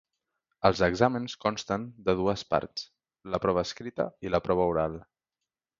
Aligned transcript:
Els 0.69 0.79
exàmens 0.87 1.35
consten 1.45 1.85
de 2.09 2.17
dues 2.23 2.47
parts: 2.55 2.89
la 3.35 3.43
prova 3.47 3.67
escrita 3.69 4.13
i 4.29 4.35
la 4.37 4.45
prova 4.49 4.69
oral. 4.75 5.03